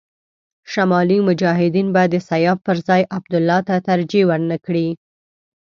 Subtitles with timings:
[0.71, 4.87] شمالي مجاهدین به د سیاف پر ځای عبدالله ته ترجېح ور نه کړي.